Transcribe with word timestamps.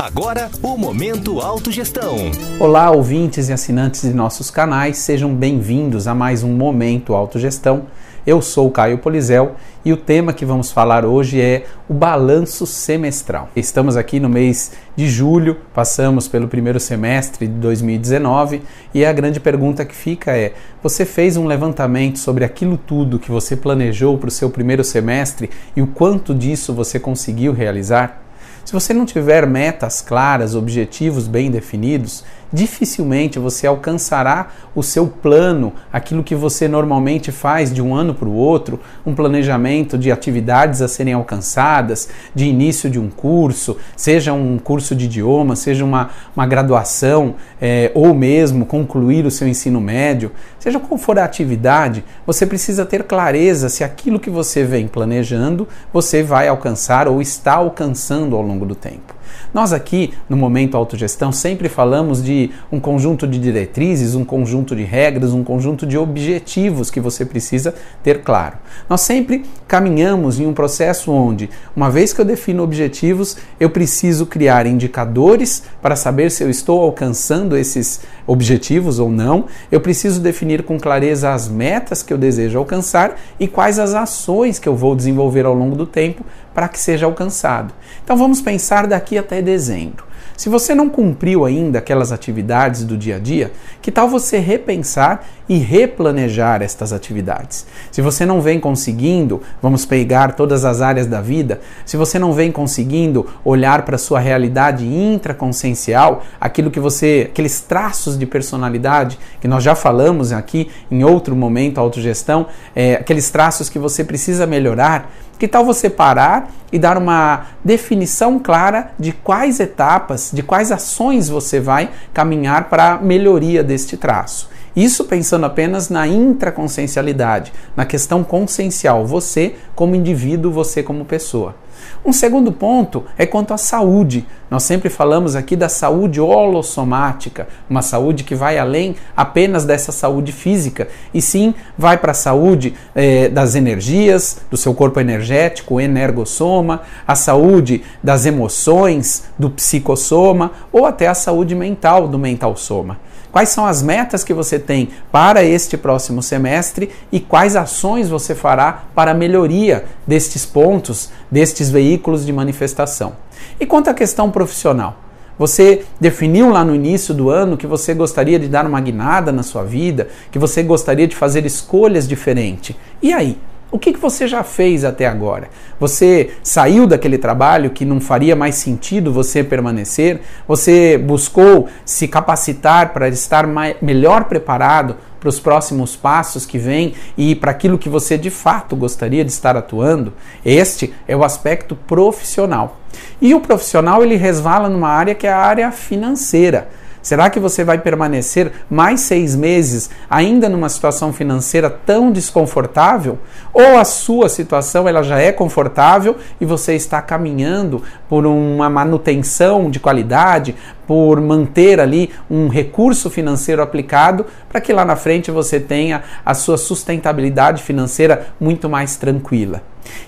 Agora, 0.00 0.50
o 0.62 0.78
Momento 0.78 1.40
Autogestão. 1.40 2.16
Olá, 2.58 2.90
ouvintes 2.90 3.50
e 3.50 3.52
assinantes 3.52 4.00
de 4.00 4.14
nossos 4.14 4.50
canais, 4.50 4.96
sejam 4.96 5.34
bem-vindos 5.34 6.06
a 6.06 6.14
mais 6.14 6.42
um 6.42 6.54
Momento 6.54 7.14
Autogestão. 7.14 7.82
Eu 8.26 8.40
sou 8.40 8.68
o 8.68 8.70
Caio 8.70 8.96
Polizel 8.96 9.56
e 9.84 9.92
o 9.92 9.98
tema 9.98 10.32
que 10.32 10.46
vamos 10.46 10.72
falar 10.72 11.04
hoje 11.04 11.38
é 11.38 11.66
o 11.86 11.92
balanço 11.92 12.66
semestral. 12.66 13.50
Estamos 13.54 13.94
aqui 13.94 14.18
no 14.18 14.30
mês 14.30 14.72
de 14.96 15.06
julho, 15.06 15.58
passamos 15.74 16.26
pelo 16.26 16.48
primeiro 16.48 16.80
semestre 16.80 17.46
de 17.46 17.52
2019 17.52 18.62
e 18.94 19.04
a 19.04 19.12
grande 19.12 19.38
pergunta 19.38 19.84
que 19.84 19.94
fica 19.94 20.34
é: 20.34 20.54
você 20.82 21.04
fez 21.04 21.36
um 21.36 21.46
levantamento 21.46 22.18
sobre 22.18 22.42
aquilo 22.42 22.78
tudo 22.78 23.18
que 23.18 23.30
você 23.30 23.54
planejou 23.54 24.16
para 24.16 24.28
o 24.28 24.32
seu 24.32 24.48
primeiro 24.48 24.82
semestre 24.82 25.50
e 25.76 25.82
o 25.82 25.86
quanto 25.86 26.34
disso 26.34 26.72
você 26.72 26.98
conseguiu 26.98 27.52
realizar? 27.52 28.29
Se 28.70 28.74
você 28.74 28.94
não 28.94 29.04
tiver 29.04 29.48
metas 29.48 30.00
claras, 30.00 30.54
objetivos 30.54 31.26
bem 31.26 31.50
definidos, 31.50 32.22
dificilmente 32.52 33.36
você 33.36 33.66
alcançará 33.66 34.50
o 34.76 34.80
seu 34.80 35.08
plano, 35.08 35.72
aquilo 35.92 36.22
que 36.22 36.36
você 36.36 36.68
normalmente 36.68 37.32
faz 37.32 37.74
de 37.74 37.82
um 37.82 37.92
ano 37.92 38.14
para 38.14 38.28
o 38.28 38.32
outro, 38.32 38.78
um 39.04 39.12
planejamento 39.12 39.98
de 39.98 40.12
atividades 40.12 40.80
a 40.82 40.86
serem 40.86 41.14
alcançadas, 41.14 42.08
de 42.32 42.44
início 42.46 42.88
de 42.88 43.00
um 43.00 43.10
curso, 43.10 43.76
seja 43.96 44.32
um 44.32 44.56
curso 44.56 44.94
de 44.94 45.06
idioma, 45.06 45.56
seja 45.56 45.84
uma, 45.84 46.10
uma 46.36 46.46
graduação, 46.46 47.34
é, 47.60 47.90
ou 47.92 48.14
mesmo 48.14 48.64
concluir 48.64 49.26
o 49.26 49.32
seu 49.32 49.48
ensino 49.48 49.80
médio, 49.80 50.30
seja 50.60 50.78
qual 50.78 50.96
for 50.98 51.18
a 51.18 51.24
atividade, 51.24 52.04
você 52.24 52.46
precisa 52.46 52.86
ter 52.86 53.02
clareza 53.02 53.68
se 53.68 53.82
aquilo 53.82 54.20
que 54.20 54.30
você 54.30 54.62
vem 54.62 54.86
planejando 54.86 55.66
você 55.92 56.22
vai 56.22 56.46
alcançar 56.46 57.08
ou 57.08 57.20
está 57.20 57.54
alcançando 57.54 58.36
ao 58.36 58.42
longo 58.42 58.64
do 58.64 58.74
tempo. 58.76 59.19
Nós 59.52 59.72
aqui, 59.72 60.14
no 60.28 60.36
Momento 60.36 60.76
Autogestão, 60.76 61.32
sempre 61.32 61.68
falamos 61.68 62.22
de 62.22 62.50
um 62.70 62.78
conjunto 62.78 63.26
de 63.26 63.38
diretrizes, 63.38 64.14
um 64.14 64.24
conjunto 64.24 64.76
de 64.76 64.84
regras, 64.84 65.32
um 65.32 65.42
conjunto 65.42 65.86
de 65.86 65.98
objetivos 65.98 66.90
que 66.90 67.00
você 67.00 67.24
precisa 67.24 67.74
ter 68.02 68.22
claro. 68.22 68.58
Nós 68.88 69.00
sempre 69.00 69.44
caminhamos 69.66 70.38
em 70.38 70.46
um 70.46 70.52
processo 70.52 71.12
onde, 71.12 71.50
uma 71.74 71.90
vez 71.90 72.12
que 72.12 72.20
eu 72.20 72.24
defino 72.24 72.62
objetivos, 72.62 73.36
eu 73.58 73.70
preciso 73.70 74.26
criar 74.26 74.66
indicadores 74.66 75.62
para 75.82 75.96
saber 75.96 76.30
se 76.30 76.42
eu 76.42 76.50
estou 76.50 76.80
alcançando 76.82 77.56
esses 77.56 78.00
objetivos 78.26 78.98
ou 78.98 79.10
não. 79.10 79.46
Eu 79.70 79.80
preciso 79.80 80.20
definir 80.20 80.62
com 80.62 80.78
clareza 80.78 81.32
as 81.32 81.48
metas 81.48 82.02
que 82.02 82.12
eu 82.12 82.18
desejo 82.18 82.58
alcançar 82.58 83.16
e 83.38 83.48
quais 83.48 83.78
as 83.78 83.94
ações 83.94 84.58
que 84.58 84.68
eu 84.68 84.76
vou 84.76 84.94
desenvolver 84.94 85.44
ao 85.44 85.54
longo 85.54 85.76
do 85.76 85.86
tempo 85.86 86.24
para 86.54 86.68
que 86.68 86.78
seja 86.78 87.06
alcançado. 87.06 87.72
Então 88.04 88.16
vamos 88.16 88.40
pensar 88.40 88.86
daqui 88.86 89.16
até 89.20 89.40
dezembro. 89.40 90.10
Se 90.40 90.48
você 90.48 90.74
não 90.74 90.88
cumpriu 90.88 91.44
ainda 91.44 91.80
aquelas 91.80 92.12
atividades 92.12 92.82
do 92.82 92.96
dia 92.96 93.16
a 93.16 93.18
dia, 93.18 93.52
que 93.82 93.90
tal 93.90 94.08
você 94.08 94.38
repensar 94.38 95.26
e 95.46 95.58
replanejar 95.58 96.62
estas 96.62 96.94
atividades? 96.94 97.66
Se 97.92 98.00
você 98.00 98.24
não 98.24 98.40
vem 98.40 98.58
conseguindo, 98.58 99.42
vamos 99.60 99.84
pegar 99.84 100.34
todas 100.34 100.64
as 100.64 100.80
áreas 100.80 101.06
da 101.06 101.20
vida, 101.20 101.60
se 101.84 101.94
você 101.96 102.18
não 102.18 102.32
vem 102.32 102.50
conseguindo 102.50 103.26
olhar 103.44 103.82
para 103.84 103.98
sua 103.98 104.18
realidade 104.18 104.86
intraconsciencial, 104.86 106.22
aquilo 106.40 106.70
que 106.70 106.80
você, 106.80 107.28
aqueles 107.30 107.60
traços 107.60 108.18
de 108.18 108.24
personalidade 108.24 109.18
que 109.42 109.48
nós 109.48 109.62
já 109.62 109.74
falamos 109.74 110.32
aqui 110.32 110.70
em 110.90 111.04
outro 111.04 111.36
momento, 111.36 111.78
autogestão, 111.78 112.46
é, 112.74 112.94
aqueles 112.94 113.28
traços 113.28 113.68
que 113.68 113.78
você 113.78 114.02
precisa 114.02 114.46
melhorar, 114.46 115.10
que 115.40 115.48
tal 115.48 115.64
você 115.64 115.88
parar 115.88 116.52
e 116.70 116.78
dar 116.78 116.98
uma 116.98 117.46
definição 117.64 118.38
clara 118.38 118.92
de 118.98 119.10
quais 119.10 119.58
etapas, 119.58 120.30
de 120.32 120.42
quais 120.42 120.70
ações 120.70 121.30
você 121.30 121.58
vai 121.58 121.88
caminhar 122.12 122.68
para 122.68 122.92
a 122.92 122.98
melhoria 122.98 123.64
deste 123.64 123.96
traço? 123.96 124.50
Isso 124.76 125.04
pensando 125.04 125.46
apenas 125.46 125.88
na 125.88 126.06
intraconsciencialidade, 126.06 127.54
na 127.74 127.86
questão 127.86 128.22
consciencial, 128.22 129.06
você 129.06 129.56
como 129.74 129.96
indivíduo, 129.96 130.52
você 130.52 130.82
como 130.82 131.06
pessoa. 131.06 131.56
Um 132.04 132.12
segundo 132.12 132.52
ponto 132.52 133.04
é 133.16 133.26
quanto 133.26 133.52
à 133.52 133.58
saúde. 133.58 134.26
Nós 134.50 134.64
sempre 134.64 134.88
falamos 134.88 135.36
aqui 135.36 135.54
da 135.54 135.68
saúde 135.68 136.20
holossomática, 136.20 137.46
uma 137.68 137.82
saúde 137.82 138.24
que 138.24 138.34
vai 138.34 138.58
além 138.58 138.96
apenas 139.16 139.64
dessa 139.64 139.92
saúde 139.92 140.32
física, 140.32 140.88
e 141.14 141.22
sim 141.22 141.54
vai 141.78 141.96
para 141.96 142.10
a 142.10 142.14
saúde 142.14 142.74
eh, 142.94 143.28
das 143.28 143.54
energias, 143.54 144.40
do 144.50 144.56
seu 144.56 144.74
corpo 144.74 144.98
energético, 144.98 145.80
energossoma, 145.80 146.82
a 147.06 147.14
saúde 147.14 147.82
das 148.02 148.26
emoções, 148.26 149.24
do 149.38 149.48
psicossoma, 149.50 150.50
ou 150.72 150.84
até 150.84 151.06
a 151.06 151.14
saúde 151.14 151.54
mental, 151.54 152.08
do 152.08 152.18
mental 152.18 152.56
soma. 152.56 152.98
Quais 153.32 153.50
são 153.50 153.64
as 153.64 153.80
metas 153.80 154.24
que 154.24 154.34
você 154.34 154.58
tem 154.58 154.88
para 155.12 155.44
este 155.44 155.76
próximo 155.76 156.20
semestre 156.20 156.90
e 157.12 157.20
quais 157.20 157.54
ações 157.54 158.08
você 158.08 158.34
fará 158.34 158.86
para 158.94 159.12
a 159.12 159.14
melhoria 159.14 159.84
destes 160.04 160.44
pontos, 160.44 161.10
destes 161.30 161.69
veículos 161.70 162.26
de 162.26 162.32
manifestação? 162.32 163.14
E 163.58 163.64
quanto 163.64 163.88
à 163.88 163.94
questão 163.94 164.30
profissional? 164.30 164.96
Você 165.38 165.84
definiu 165.98 166.50
lá 166.50 166.62
no 166.62 166.74
início 166.74 167.14
do 167.14 167.30
ano 167.30 167.56
que 167.56 167.66
você 167.66 167.94
gostaria 167.94 168.38
de 168.38 168.46
dar 168.46 168.66
uma 168.66 168.78
guinada 168.78 169.32
na 169.32 169.42
sua 169.42 169.62
vida, 169.62 170.08
que 170.30 170.38
você 170.38 170.62
gostaria 170.62 171.06
de 171.06 171.16
fazer 171.16 171.46
escolhas 171.46 172.06
diferentes. 172.06 172.76
E 173.02 173.10
aí? 173.12 173.38
O 173.72 173.78
que, 173.78 173.92
que 173.92 174.00
você 174.00 174.26
já 174.26 174.42
fez 174.42 174.84
até 174.84 175.06
agora? 175.06 175.48
Você 175.78 176.30
saiu 176.42 176.88
daquele 176.88 177.16
trabalho 177.16 177.70
que 177.70 177.84
não 177.84 178.00
faria 178.00 178.34
mais 178.34 178.56
sentido 178.56 179.12
você 179.12 179.44
permanecer? 179.44 180.20
Você 180.48 180.98
buscou 180.98 181.68
se 181.84 182.08
capacitar 182.08 182.92
para 182.92 183.08
estar 183.08 183.46
mais, 183.46 183.76
melhor 183.80 184.24
preparado 184.24 184.96
para 185.20 185.28
os 185.28 185.38
próximos 185.38 185.94
passos 185.94 186.46
que 186.46 186.58
vêm 186.58 186.94
e 187.16 187.34
para 187.34 187.50
aquilo 187.50 187.78
que 187.78 187.88
você 187.88 188.16
de 188.16 188.30
fato 188.30 188.74
gostaria 188.74 189.24
de 189.24 189.30
estar 189.30 189.56
atuando? 189.56 190.14
Este 190.44 190.94
é 191.06 191.14
o 191.14 191.22
aspecto 191.22 191.76
profissional. 191.76 192.80
E 193.20 193.34
o 193.34 193.40
profissional 193.40 194.02
ele 194.02 194.16
resvala 194.16 194.68
numa 194.68 194.88
área 194.88 195.14
que 195.14 195.26
é 195.26 195.32
a 195.32 195.38
área 195.38 195.70
financeira. 195.70 196.68
Será 197.02 197.30
que 197.30 197.40
você 197.40 197.64
vai 197.64 197.78
permanecer 197.78 198.52
mais 198.68 199.00
seis 199.00 199.34
meses 199.34 199.90
ainda 200.08 200.48
numa 200.48 200.68
situação 200.68 201.12
financeira 201.12 201.70
tão 201.70 202.12
desconfortável? 202.12 203.18
Ou 203.52 203.78
a 203.78 203.84
sua 203.84 204.28
situação 204.28 204.88
ela 204.88 205.02
já 205.02 205.18
é 205.18 205.32
confortável 205.32 206.16
e 206.40 206.44
você 206.44 206.74
está 206.74 207.00
caminhando 207.00 207.82
por 208.08 208.26
uma 208.26 208.68
manutenção 208.68 209.70
de 209.70 209.80
qualidade, 209.80 210.54
por 210.86 211.20
manter 211.20 211.80
ali 211.80 212.10
um 212.28 212.48
recurso 212.48 213.08
financeiro 213.08 213.62
aplicado 213.62 214.26
para 214.48 214.60
que 214.60 214.72
lá 214.72 214.84
na 214.84 214.96
frente 214.96 215.30
você 215.30 215.60
tenha 215.60 216.02
a 216.26 216.34
sua 216.34 216.58
sustentabilidade 216.58 217.62
financeira 217.62 218.26
muito 218.40 218.68
mais 218.68 218.96
tranquila? 218.96 219.62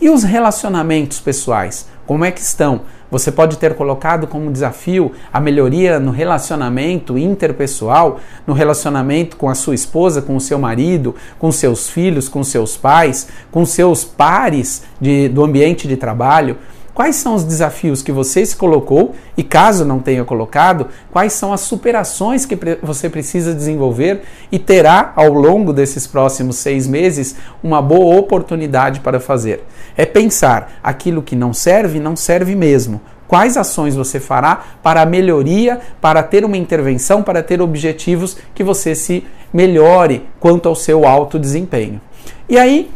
E 0.00 0.08
os 0.08 0.22
relacionamentos 0.22 1.20
pessoais, 1.20 1.86
como 2.06 2.24
é 2.24 2.30
que 2.30 2.40
estão? 2.40 2.82
Você 3.10 3.30
pode 3.30 3.58
ter 3.58 3.74
colocado 3.74 4.26
como 4.26 4.50
desafio 4.50 5.12
a 5.32 5.40
melhoria 5.40 6.00
no 6.00 6.10
relacionamento 6.10 7.16
interpessoal, 7.18 8.20
no 8.46 8.54
relacionamento 8.54 9.36
com 9.36 9.48
a 9.48 9.54
sua 9.54 9.74
esposa, 9.74 10.22
com 10.22 10.36
o 10.36 10.40
seu 10.40 10.58
marido, 10.58 11.14
com 11.38 11.52
seus 11.52 11.88
filhos, 11.88 12.28
com 12.28 12.42
seus 12.42 12.76
pais, 12.76 13.28
com 13.50 13.64
seus 13.64 14.04
pares 14.04 14.84
de, 15.00 15.28
do 15.28 15.44
ambiente 15.44 15.86
de 15.86 15.96
trabalho. 15.96 16.56
Quais 16.96 17.16
são 17.16 17.34
os 17.34 17.44
desafios 17.44 18.00
que 18.00 18.10
você 18.10 18.46
se 18.46 18.56
colocou 18.56 19.14
e, 19.36 19.42
caso 19.42 19.84
não 19.84 19.98
tenha 19.98 20.24
colocado, 20.24 20.88
quais 21.12 21.34
são 21.34 21.52
as 21.52 21.60
superações 21.60 22.46
que 22.46 22.58
você 22.82 23.10
precisa 23.10 23.52
desenvolver 23.54 24.22
e 24.50 24.58
terá 24.58 25.12
ao 25.14 25.30
longo 25.30 25.74
desses 25.74 26.06
próximos 26.06 26.56
seis 26.56 26.86
meses 26.86 27.36
uma 27.62 27.82
boa 27.82 28.16
oportunidade 28.16 29.00
para 29.00 29.20
fazer? 29.20 29.62
É 29.94 30.06
pensar 30.06 30.80
aquilo 30.82 31.22
que 31.22 31.36
não 31.36 31.52
serve, 31.52 32.00
não 32.00 32.16
serve 32.16 32.56
mesmo. 32.56 32.98
Quais 33.28 33.58
ações 33.58 33.94
você 33.94 34.18
fará 34.18 34.64
para 34.82 35.02
a 35.02 35.06
melhoria, 35.06 35.78
para 36.00 36.22
ter 36.22 36.46
uma 36.46 36.56
intervenção, 36.56 37.22
para 37.22 37.42
ter 37.42 37.60
objetivos 37.60 38.38
que 38.54 38.64
você 38.64 38.94
se 38.94 39.22
melhore 39.52 40.26
quanto 40.40 40.66
ao 40.66 40.74
seu 40.74 41.06
alto 41.06 41.38
desempenho? 41.38 42.00
E 42.48 42.58
aí, 42.58 42.90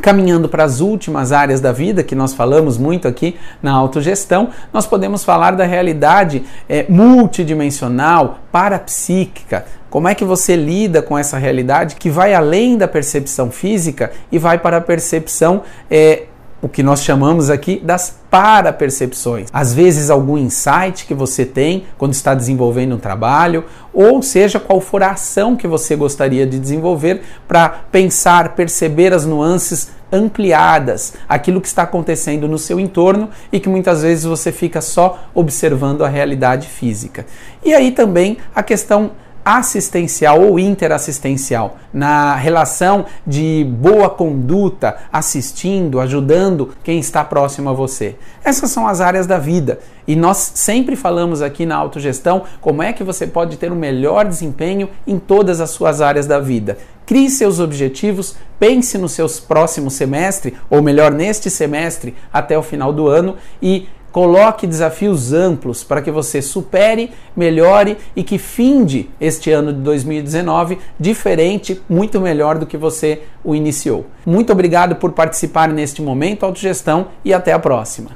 Caminhando 0.00 0.48
para 0.48 0.64
as 0.64 0.80
últimas 0.80 1.32
áreas 1.32 1.60
da 1.60 1.72
vida, 1.72 2.02
que 2.02 2.14
nós 2.14 2.34
falamos 2.34 2.78
muito 2.78 3.06
aqui 3.06 3.36
na 3.62 3.72
autogestão, 3.72 4.50
nós 4.72 4.86
podemos 4.86 5.24
falar 5.24 5.52
da 5.52 5.64
realidade 5.64 6.44
é, 6.68 6.86
multidimensional, 6.88 8.38
parapsíquica. 8.52 9.64
Como 9.90 10.06
é 10.06 10.14
que 10.14 10.24
você 10.24 10.54
lida 10.54 11.00
com 11.00 11.16
essa 11.16 11.38
realidade 11.38 11.96
que 11.96 12.10
vai 12.10 12.34
além 12.34 12.76
da 12.76 12.86
percepção 12.86 13.50
física 13.50 14.12
e 14.30 14.38
vai 14.38 14.58
para 14.58 14.76
a 14.76 14.80
percepção 14.80 15.62
é, 15.90 16.24
o 16.60 16.68
que 16.68 16.82
nós 16.82 17.02
chamamos 17.02 17.50
aqui 17.50 17.80
das 17.82 18.18
para-percepções. 18.30 19.48
Às 19.52 19.72
vezes, 19.72 20.10
algum 20.10 20.36
insight 20.36 21.06
que 21.06 21.14
você 21.14 21.44
tem 21.44 21.84
quando 21.96 22.12
está 22.12 22.34
desenvolvendo 22.34 22.96
um 22.96 22.98
trabalho, 22.98 23.64
ou 23.92 24.20
seja, 24.22 24.58
qual 24.58 24.80
for 24.80 25.02
a 25.02 25.12
ação 25.12 25.56
que 25.56 25.68
você 25.68 25.94
gostaria 25.94 26.46
de 26.46 26.58
desenvolver 26.58 27.22
para 27.46 27.68
pensar, 27.68 28.54
perceber 28.54 29.12
as 29.12 29.24
nuances 29.24 29.90
ampliadas, 30.10 31.14
aquilo 31.28 31.60
que 31.60 31.68
está 31.68 31.82
acontecendo 31.82 32.48
no 32.48 32.58
seu 32.58 32.80
entorno 32.80 33.28
e 33.52 33.60
que 33.60 33.68
muitas 33.68 34.02
vezes 34.02 34.24
você 34.24 34.50
fica 34.50 34.80
só 34.80 35.24
observando 35.34 36.04
a 36.04 36.08
realidade 36.08 36.66
física. 36.66 37.26
E 37.64 37.74
aí 37.74 37.90
também 37.90 38.38
a 38.54 38.62
questão 38.62 39.12
assistencial 39.44 40.40
ou 40.40 40.58
interassistencial, 40.58 41.78
na 41.92 42.34
relação 42.34 43.06
de 43.26 43.66
boa 43.78 44.10
conduta, 44.10 44.96
assistindo, 45.12 46.00
ajudando 46.00 46.74
quem 46.82 46.98
está 46.98 47.24
próximo 47.24 47.70
a 47.70 47.72
você. 47.72 48.16
Essas 48.44 48.70
são 48.70 48.86
as 48.86 49.00
áreas 49.00 49.26
da 49.26 49.38
vida 49.38 49.78
e 50.06 50.16
nós 50.16 50.52
sempre 50.54 50.96
falamos 50.96 51.42
aqui 51.42 51.66
na 51.66 51.76
autogestão 51.76 52.44
como 52.60 52.82
é 52.82 52.92
que 52.92 53.04
você 53.04 53.26
pode 53.26 53.56
ter 53.56 53.70
o 53.70 53.74
um 53.74 53.78
melhor 53.78 54.26
desempenho 54.26 54.88
em 55.06 55.18
todas 55.18 55.60
as 55.60 55.70
suas 55.70 56.00
áreas 56.00 56.26
da 56.26 56.38
vida. 56.38 56.78
Crie 57.08 57.30
seus 57.30 57.58
objetivos, 57.58 58.36
pense 58.58 58.98
no 58.98 59.08
seus 59.08 59.40
próximos 59.40 59.94
semestre, 59.94 60.54
ou 60.68 60.82
melhor, 60.82 61.10
neste 61.10 61.48
semestre 61.48 62.14
até 62.30 62.58
o 62.58 62.62
final 62.62 62.92
do 62.92 63.08
ano 63.08 63.36
e 63.62 63.88
Coloque 64.10 64.66
desafios 64.66 65.32
amplos 65.32 65.84
para 65.84 66.00
que 66.00 66.10
você 66.10 66.40
supere, 66.40 67.10
melhore 67.36 67.96
e 68.16 68.22
que 68.22 68.38
finde 68.38 69.10
este 69.20 69.50
ano 69.50 69.72
de 69.72 69.80
2019 69.80 70.78
diferente, 70.98 71.80
muito 71.88 72.20
melhor 72.20 72.58
do 72.58 72.66
que 72.66 72.76
você 72.76 73.22
o 73.44 73.54
iniciou. 73.54 74.06
Muito 74.24 74.52
obrigado 74.52 74.96
por 74.96 75.12
participar 75.12 75.68
neste 75.68 76.02
momento 76.02 76.44
autogestão 76.44 77.08
e 77.24 77.32
até 77.32 77.52
a 77.52 77.58
próxima. 77.58 78.10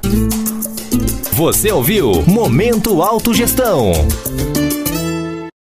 Você 1.33 1.71
ouviu 1.71 2.23
Momento 2.27 3.01
Autogestão. 3.01 3.91